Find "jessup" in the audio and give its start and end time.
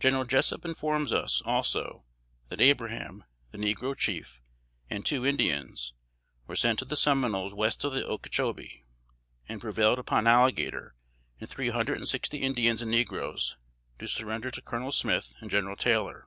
0.24-0.64